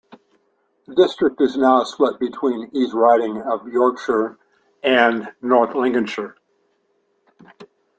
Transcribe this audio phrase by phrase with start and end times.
[0.87, 4.39] The district is now split between the East Riding of Yorkshire
[4.81, 6.35] and North Lincolnshire.